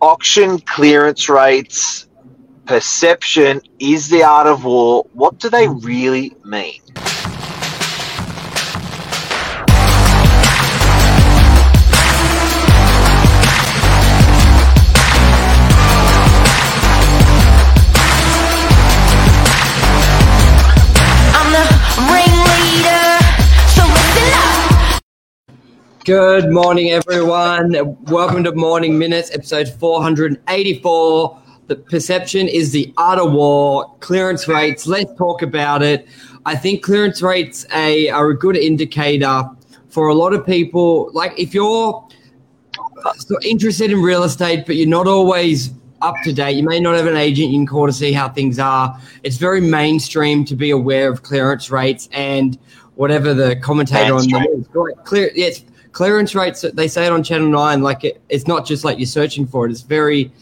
[0.00, 2.08] auction clearance rates,
[2.66, 5.06] perception is the art of war.
[5.12, 6.80] What do they really mean?
[26.06, 27.74] Good morning, everyone.
[28.04, 31.42] Welcome to Morning Minutes, episode 484.
[31.66, 33.94] The perception is the art of war.
[34.00, 34.86] Clearance rates.
[34.86, 36.08] Let's talk about it.
[36.46, 39.44] I think clearance rates a, are a good indicator
[39.90, 41.10] for a lot of people.
[41.12, 42.08] Like if you're
[43.04, 43.12] uh,
[43.42, 46.56] interested in real estate, but you're not always up to date.
[46.56, 48.98] You may not have an agent you can call to see how things are.
[49.22, 52.58] It's very mainstream to be aware of clearance rates and
[52.94, 54.96] whatever the commentator on the news.
[55.04, 55.62] Clear, yes,
[55.92, 59.06] clearance rates they say it on channel 9 like it, it's not just like you're
[59.06, 60.32] searching for it it's very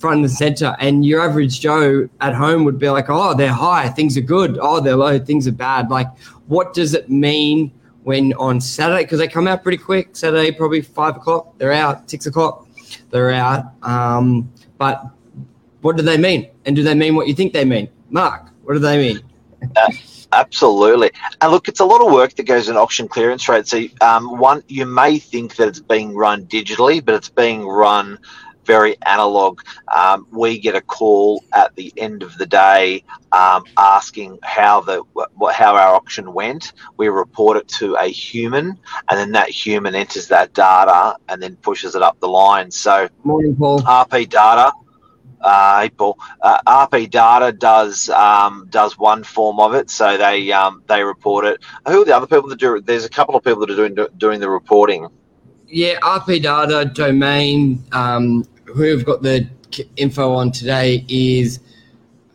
[0.00, 0.74] front and center.
[0.80, 4.58] And your average joe at home would be like oh they're high things are good.
[4.60, 5.90] Oh they're low things are bad.
[5.90, 6.08] Like
[6.46, 7.70] what does it mean
[8.02, 12.08] when on saturday because they come out pretty quick saturday probably five o'clock they're out
[12.08, 12.66] six o'clock
[13.10, 15.04] they're out um, but
[15.82, 16.48] what do they mean?
[16.64, 17.88] And do they mean what you think they mean?
[18.08, 19.20] Mark what do they mean
[19.76, 19.92] uh,
[20.32, 21.10] Absolutely.
[21.40, 23.66] And look, it's a lot of work that goes in auction clearance rate.
[23.66, 28.18] So, um, one, you may think that it's being run digitally, but it's being run
[28.64, 29.60] very analog.
[29.92, 35.02] Um, we get a call at the end of the day um, asking how the
[35.52, 36.74] how our auction went.
[36.96, 41.56] We report it to a human, and then that human enters that data and then
[41.56, 42.70] pushes it up the line.
[42.70, 43.80] So, morning, Paul.
[43.80, 44.72] RP data
[45.40, 46.18] uh, April.
[46.42, 51.44] Uh, RP Data does um, does one form of it, so they um, they report
[51.44, 51.62] it.
[51.88, 52.76] Who are the other people that do?
[52.76, 52.86] It?
[52.86, 55.08] There's a couple of people that are doing doing the reporting.
[55.66, 57.82] Yeah, RP Data domain.
[57.92, 59.48] Um, who have got the
[59.96, 61.60] info on today is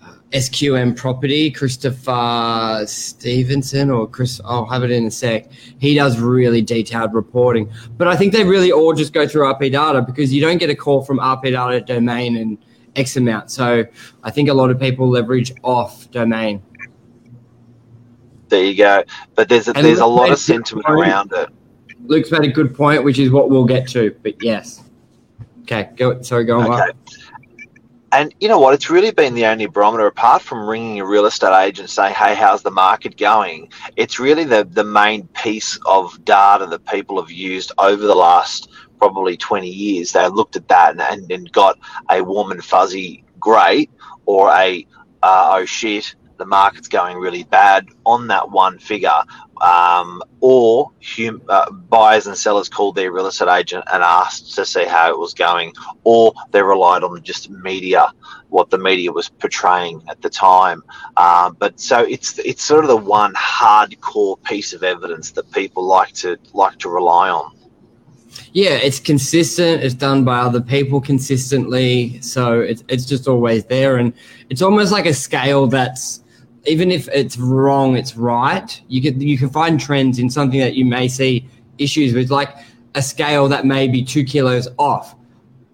[0.03, 4.41] uh, SQM Property, Christopher Stevenson, or Chris.
[4.44, 5.51] I'll have it in a sec.
[5.80, 9.72] He does really detailed reporting, but I think they really all just go through RP
[9.72, 12.57] Data because you don't get a call from RP Data domain and
[12.95, 13.51] X amount.
[13.51, 13.85] So
[14.23, 16.61] I think a lot of people leverage off domain.
[18.50, 19.03] There you go.
[19.33, 21.50] But there's a, there's a lot of sentiment around it.
[22.06, 24.16] Luke's made a good point, which is what we'll get to.
[24.22, 24.83] But yes.
[25.63, 25.89] Okay.
[25.95, 26.22] Go.
[26.22, 26.45] Sorry.
[26.45, 26.81] Go on.
[26.81, 26.91] Okay.
[28.11, 28.73] And you know what?
[28.73, 32.33] It's really been the only barometer, apart from ringing a real estate agent saying, "Hey,
[32.33, 37.31] how's the market going?" It's really the the main piece of data that people have
[37.31, 38.69] used over the last
[39.14, 41.78] probably 20 years, they looked at that and, and, and got
[42.10, 43.92] a warm and fuzzy great
[44.26, 44.86] or a
[45.22, 49.22] uh, oh shit, the market's going really bad on that one figure.
[49.62, 54.66] Um, or hum, uh, buyers and sellers called their real estate agent and asked to
[54.66, 55.74] see how it was going,
[56.04, 58.12] or they relied on just media,
[58.50, 60.84] what the media was portraying at the time.
[61.16, 65.86] Uh, but so it's it's sort of the one hardcore piece of evidence that people
[65.86, 67.56] like to like to rely on
[68.53, 69.84] yeah, it's consistent.
[69.84, 74.13] It's done by other people consistently, so it's it's just always there, and
[74.50, 76.22] it's almost like a scale that's
[76.66, 78.81] even if it's wrong, it's right.
[78.88, 81.47] You can you can find trends in something that you may see
[81.78, 82.56] issues with, like
[82.95, 85.16] a scale that may be two kilos off.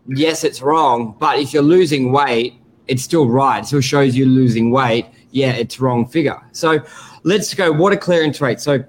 [0.08, 2.56] Yes, it's wrong, but if you're losing weight,
[2.88, 3.60] it's still right.
[3.60, 5.06] It still shows you losing weight.
[5.32, 6.42] Yeah, it's wrong figure.
[6.52, 6.80] So
[7.24, 7.72] let's go.
[7.72, 8.60] What a clearance rate.
[8.60, 8.84] So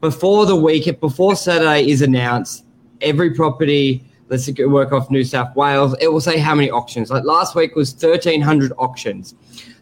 [0.00, 2.65] before the week, before Saturday is announced,
[3.00, 7.10] every property, let's work off New South Wales, it will say how many auctions.
[7.10, 9.34] Like last week was 1,300 auctions.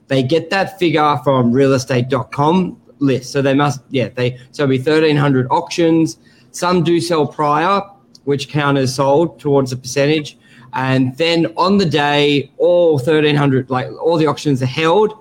[0.08, 3.32] They get that figure from realestate.com list.
[3.32, 6.18] So they must, yeah, they, so it'll be 1,300 auctions.
[6.50, 7.82] Some do sell prior,
[8.24, 10.38] which count as sold towards a percentage.
[10.74, 15.14] And then on the day, all 1,300, like all the auctions are held.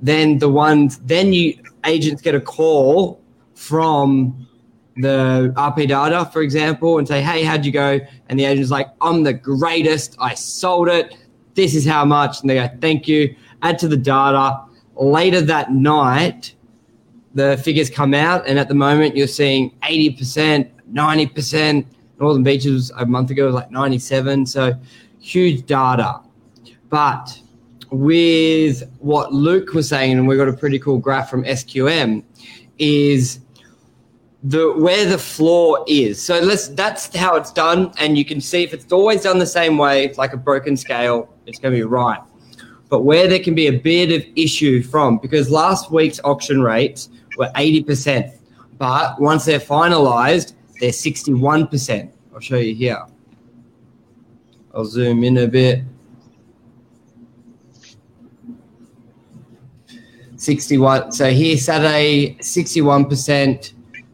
[0.00, 3.20] Then the ones, then you agents get a call
[3.54, 4.46] from
[4.96, 8.00] the RP data, for example, and say, hey, how'd you go?
[8.28, 10.16] And the agent's like, I'm the greatest.
[10.18, 11.16] I sold it.
[11.54, 12.40] This is how much.
[12.40, 13.34] And they go, thank you.
[13.62, 14.60] Add to the data.
[14.94, 16.54] Later that night,
[17.34, 18.46] the figures come out.
[18.46, 21.86] And at the moment, you're seeing 80%, 90%.
[22.20, 24.46] Northern Beaches a month ago was like 97.
[24.46, 24.74] So
[25.18, 26.20] huge data.
[26.88, 27.38] But
[27.90, 32.22] with what Luke was saying, and we got a pretty cool graph from SQM,
[32.78, 33.40] is
[34.44, 36.20] the where the floor is.
[36.20, 39.46] So let's that's how it's done, and you can see if it's always done the
[39.46, 42.20] same way, like a broken scale, it's going to be right.
[42.88, 47.08] But where there can be a bit of issue from, because last week's auction rates
[47.38, 48.36] were 80%,
[48.76, 52.10] but once they're finalized, they're 61%.
[52.34, 53.06] I'll show you here.
[54.74, 55.84] I'll zoom in a bit.
[60.36, 61.12] 61.
[61.12, 63.72] So here, Saturday, 61%,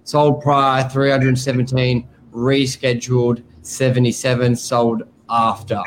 [0.09, 5.83] sold prior 317, rescheduled 77, sold after.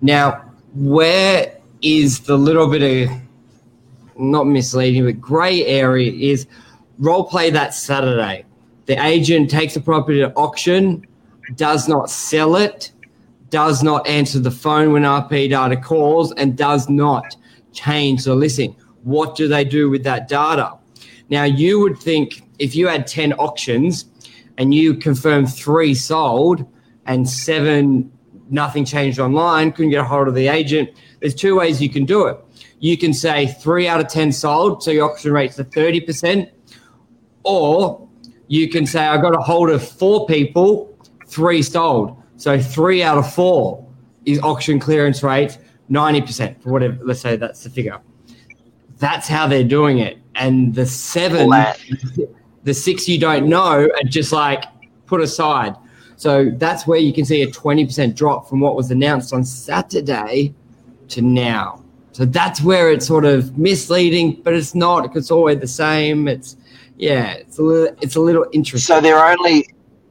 [0.00, 3.16] Now, where is the little bit of
[4.18, 6.48] not misleading, but grey area is
[6.98, 8.44] role play that Saturday.
[8.86, 11.06] The agent takes the property to auction,
[11.54, 12.90] does not sell it,
[13.48, 17.36] does not answer the phone when RP data calls, and does not
[17.72, 18.74] change the listing.
[19.04, 20.79] What do they do with that data?
[21.30, 24.06] Now, you would think if you had 10 auctions
[24.58, 26.66] and you confirm three sold
[27.06, 28.12] and seven,
[28.50, 30.90] nothing changed online, couldn't get a hold of the agent,
[31.20, 32.36] there's two ways you can do it.
[32.80, 36.50] You can say three out of 10 sold, so your auction rate's at 30%,
[37.44, 38.08] or
[38.48, 42.20] you can say I got a hold of four people, three sold.
[42.36, 43.86] So three out of four
[44.24, 45.58] is auction clearance rate,
[45.90, 48.00] 90% for whatever, let's say that's the figure.
[48.98, 50.18] That's how they're doing it.
[50.34, 51.50] And the seven,
[52.62, 54.64] the six you don't know are just like
[55.06, 55.74] put aside.
[56.16, 60.54] So that's where you can see a 20% drop from what was announced on Saturday
[61.08, 61.82] to now.
[62.12, 66.28] So that's where it's sort of misleading, but it's not because it's always the same.
[66.28, 66.56] It's
[66.96, 68.94] yeah, it's a little it's a little interesting.
[68.94, 69.66] So they're only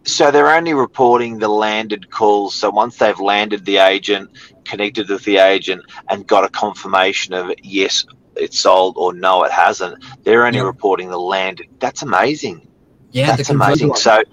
[0.05, 2.55] so they're only reporting the landed calls.
[2.55, 4.31] So once they've landed the agent,
[4.63, 8.05] connected with the agent, and got a confirmation of yes,
[8.39, 10.03] it's sold or no, it hasn't.
[10.23, 10.65] They're only yeah.
[10.65, 11.61] reporting the land.
[11.79, 12.67] That's amazing.
[13.11, 13.95] Yeah, that's amazing.
[13.95, 14.23] So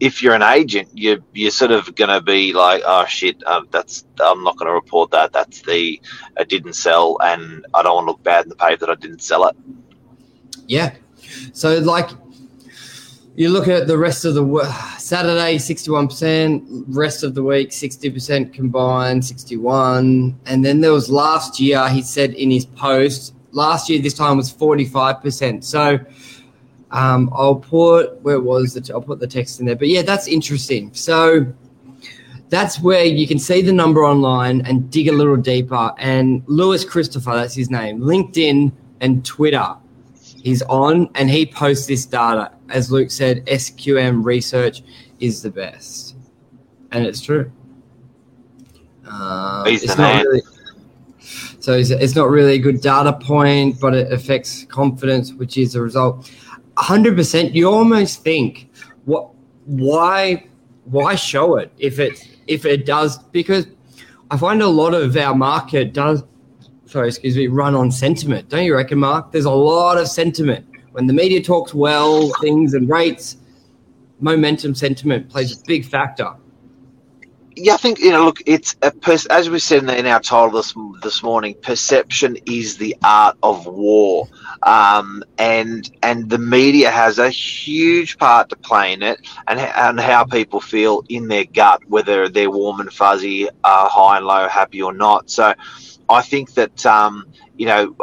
[0.00, 3.68] if you're an agent, you you're sort of going to be like, oh shit, um,
[3.70, 5.32] that's I'm not going to report that.
[5.32, 6.00] That's the
[6.36, 8.96] I didn't sell, and I don't want to look bad in the paper that I
[8.96, 9.56] didn't sell it.
[10.66, 10.94] Yeah,
[11.52, 12.10] so like
[13.36, 14.44] you look at the rest of the
[15.12, 16.64] Saturday, sixty-one percent.
[16.88, 20.40] Rest of the week, sixty percent combined, sixty-one.
[20.46, 21.86] And then there was last year.
[21.90, 25.66] He said in his post last year, this time was forty-five percent.
[25.66, 25.98] So
[26.92, 28.90] um, I'll put where was it?
[28.90, 29.76] I'll put the text in there.
[29.76, 30.94] But yeah, that's interesting.
[30.94, 31.44] So
[32.48, 35.92] that's where you can see the number online and dig a little deeper.
[35.98, 38.72] And Louis Christopher, that's his name, LinkedIn
[39.02, 39.74] and Twitter.
[40.42, 42.52] He's on and he posts this data.
[42.68, 44.82] As Luke said, SQM research
[45.20, 46.16] is the best.
[46.90, 47.50] And it's true.
[49.06, 50.24] Uh, He's it's man.
[50.26, 50.42] Really,
[51.60, 55.74] so it's, it's not really a good data point, but it affects confidence, which is
[55.74, 56.30] a result
[56.76, 57.54] hundred percent.
[57.54, 58.70] You almost think,
[59.04, 59.30] what?
[59.66, 60.46] Why?
[60.84, 63.18] Why show it if it if it does?
[63.18, 63.66] Because
[64.30, 66.24] I find a lot of our market does.
[66.92, 67.46] Sorry, excuse me.
[67.46, 69.32] Run on sentiment, don't you reckon, Mark?
[69.32, 73.38] There's a lot of sentiment when the media talks well, things and rates.
[74.20, 76.34] Momentum, sentiment plays a big factor
[77.56, 78.24] yeah, I think you know.
[78.24, 81.54] Look, it's a pers- as we said in our title this this morning.
[81.60, 84.28] Perception is the art of war,
[84.62, 90.00] um, and and the media has a huge part to play in it, and and
[90.00, 94.48] how people feel in their gut, whether they're warm and fuzzy, uh, high and low,
[94.48, 95.28] happy or not.
[95.30, 95.54] So,
[96.12, 97.26] I think that um,
[97.56, 97.96] you know.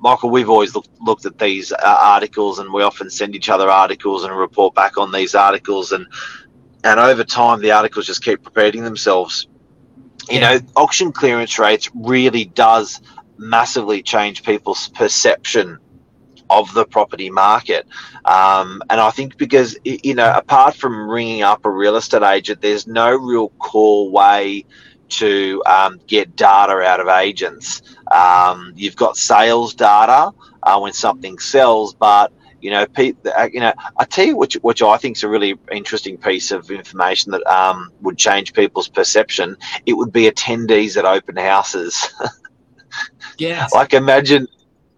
[0.00, 3.70] Michael, we've always looked, looked at these uh, articles, and we often send each other
[3.70, 5.92] articles and report back on these articles.
[5.92, 6.06] And
[6.84, 9.48] and over time the articles just keep repeating themselves
[10.30, 13.00] you know auction clearance rates really does
[13.38, 15.78] massively change people's perception
[16.50, 17.86] of the property market
[18.24, 22.60] um, and i think because you know apart from ringing up a real estate agent
[22.62, 24.64] there's no real core way
[25.08, 31.38] to um, get data out of agents um, you've got sales data uh, when something
[31.38, 35.22] sells but you know, uh, you know, I tell you which which I think is
[35.22, 39.56] a really interesting piece of information that um, would change people's perception.
[39.86, 42.12] It would be attendees at open houses.
[43.38, 43.68] yeah.
[43.72, 44.48] like imagine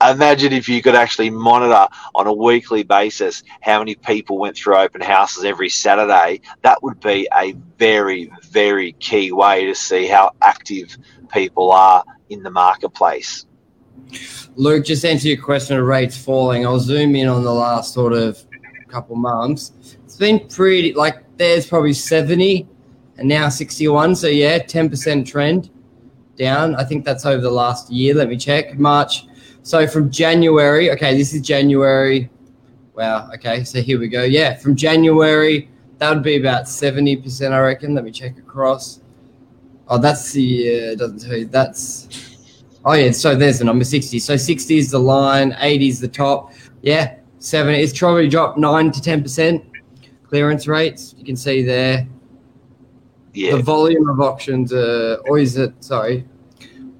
[0.02, 4.76] imagine if you could actually monitor on a weekly basis how many people went through
[4.76, 6.40] open houses every Saturday.
[6.62, 10.96] That would be a very, very key way to see how active
[11.32, 13.46] people are in the marketplace.
[14.56, 16.66] Luke, just answer your question of rates falling.
[16.66, 18.44] I'll zoom in on the last sort of
[18.88, 19.72] couple months.
[20.04, 22.68] It's been pretty like there's probably 70
[23.18, 24.16] and now 61.
[24.16, 25.70] So yeah, 10% trend
[26.36, 26.74] down.
[26.74, 28.14] I think that's over the last year.
[28.14, 28.78] Let me check.
[28.78, 29.26] March.
[29.70, 32.28] So from January, okay, this is January.
[32.96, 34.24] Wow, okay, so here we go.
[34.24, 37.94] Yeah, from January, that would be about 70%, I reckon.
[37.94, 39.00] Let me check across.
[39.86, 42.08] Oh, that's the, uh, doesn't tell you, that's
[42.84, 44.18] Oh yeah, so there's the number sixty.
[44.18, 46.52] So sixty is the line, eighty is the top.
[46.82, 49.64] Yeah, 70, It's probably dropped nine to ten percent
[50.24, 51.14] clearance rates.
[51.16, 52.08] You can see there.
[53.34, 53.54] Yeah.
[53.54, 56.24] The volume of auctions, uh, or is it, sorry,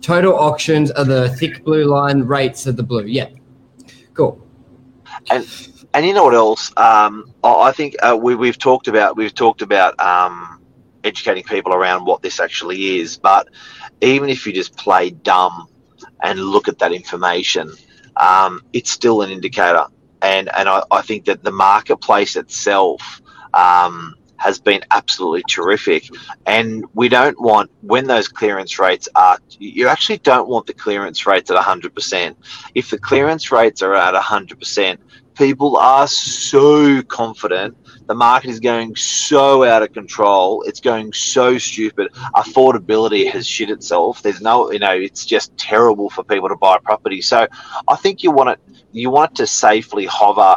[0.00, 3.04] total auctions are the thick blue line, rates are the blue.
[3.04, 3.28] Yeah.
[4.14, 4.47] Cool.
[5.30, 5.47] And
[5.92, 6.73] and you know what else?
[6.76, 10.62] Um, I think uh, we, we've talked about we've talked about um,
[11.04, 13.16] educating people around what this actually is.
[13.16, 13.49] But
[14.00, 15.66] even if you just play dumb
[16.23, 17.73] and look at that information,
[18.16, 19.87] um, it's still an indicator.
[20.23, 23.21] And and I, I think that the marketplace itself
[23.54, 26.09] um, has been absolutely terrific.
[26.47, 29.38] And we don't want when those clearance rates are.
[29.59, 32.38] You actually don't want the clearance rates at hundred percent.
[32.75, 35.00] If the clearance rates are at hundred percent,
[35.35, 37.76] people are so confident.
[38.06, 40.62] The market is going so out of control.
[40.62, 42.12] It's going so stupid.
[42.35, 44.23] Affordability has shit itself.
[44.23, 47.20] There's no, you know, it's just terrible for people to buy property.
[47.23, 47.47] So
[47.87, 48.61] I think you want it,
[48.92, 50.56] you want it to safely hover.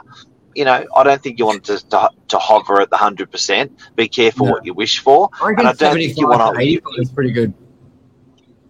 [0.55, 3.71] You know, I don't think you want to, to, to hover at the hundred percent.
[3.95, 4.51] Be careful No.
[4.53, 5.29] what you wish for.
[5.41, 7.53] I And I don't think you 75 want to 85 is pretty good.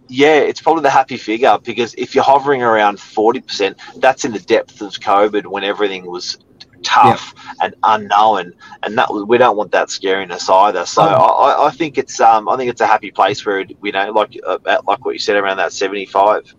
[0.08, 4.38] yeah, it's probably the happy figure because if you're hovering around 40%, that's in the
[4.40, 6.38] depth of COVID when everything was
[6.82, 10.84] tough and unknown, and that we don't want that scariness either.
[10.84, 11.06] So Oh.
[11.06, 14.38] I, I think it's um I think it's a happy place where you know like
[14.46, 16.54] uh, like what you said around that 75.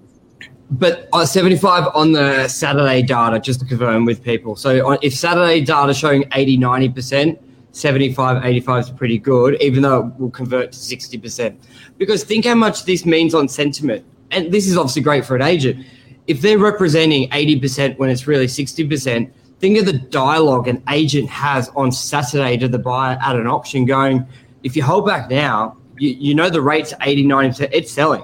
[0.72, 4.56] But uh, 75 on the Saturday data, just to confirm with people.
[4.56, 7.40] So on, if Saturday data showing 80, 90%,
[7.72, 11.58] 75, 85 is pretty good, even though it will convert to 60%.
[11.98, 14.06] Because think how much this means on sentiment.
[14.32, 15.86] And this is obviously great for an agent.
[16.26, 21.70] If they're representing 80% when it's really 60%, think of the dialogue an agent has
[21.76, 24.26] on Saturday to the buyer at an auction going,
[24.64, 28.24] if you hold back now, you, you know the rate's 80, 90%, it's selling.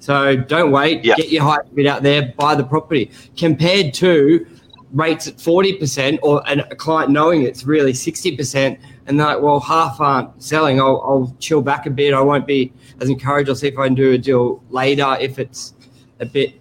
[0.00, 1.04] So don't wait.
[1.04, 1.14] Yeah.
[1.16, 2.32] Get your hype bid out there.
[2.36, 3.10] Buy the property.
[3.36, 4.46] Compared to
[4.92, 9.42] rates at forty percent, or a client knowing it's really sixty percent, and they're like,
[9.42, 10.80] "Well, half aren't selling.
[10.80, 12.14] I'll, I'll chill back a bit.
[12.14, 13.48] I won't be as encouraged.
[13.50, 15.74] I'll see if I can do a deal later if it's
[16.18, 16.54] a bit."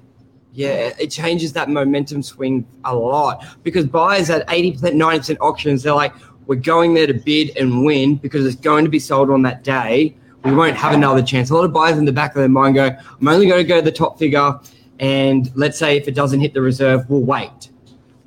[0.52, 5.40] Yeah, it changes that momentum swing a lot because buyers at eighty percent, ninety percent
[5.40, 6.14] auctions, they're like,
[6.46, 9.64] "We're going there to bid and win because it's going to be sold on that
[9.64, 11.50] day." We won't have another chance.
[11.50, 13.68] A lot of buyers in the back of their mind go, I'm only going to
[13.68, 14.60] go to the top figure,
[15.00, 17.70] and let's say if it doesn't hit the reserve, we'll wait.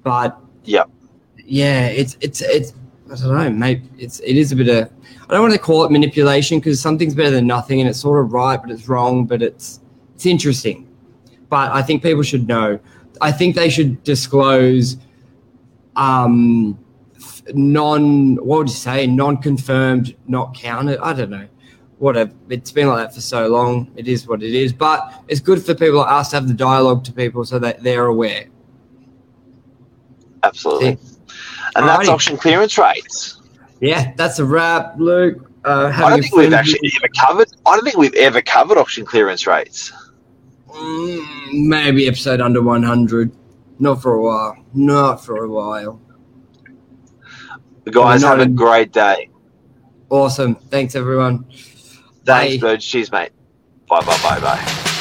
[0.02, 0.90] But Yep.
[1.44, 2.74] yeah, it's it's it's
[3.10, 3.82] I don't know, mate.
[3.98, 4.90] It's it is a bit of
[5.28, 8.24] I don't want to call it manipulation because something's better than nothing, and it's sort
[8.24, 9.80] of right, but it's wrong, but it's
[10.14, 10.88] it's interesting.
[11.48, 12.78] But I think people should know.
[13.20, 14.96] I think they should disclose
[15.96, 16.78] um
[17.54, 21.46] non what would you say non-confirmed not counted i don't know
[22.02, 25.38] whatever it's been like that for so long it is what it is but it's
[25.40, 28.46] good for people like us to have the dialogue to people so that they're aware
[30.42, 30.98] Absolutely.
[31.76, 33.40] And that's auction clearance rates.
[33.80, 37.46] yeah that's a wrap luke uh, I don't think we've actually ever covered.
[37.64, 39.92] I don't think we've ever covered auction clearance rates.
[40.68, 43.30] Mm, maybe episode under 100
[43.78, 46.00] not for a while not for a while
[47.84, 49.28] Guys, Well, have a great day.
[50.10, 51.44] awesome thanks everyone
[52.24, 52.56] Thanks.
[52.58, 52.84] Birds.
[52.84, 53.32] Cheers, mate.
[53.88, 54.91] Bye, bye, bye, bye.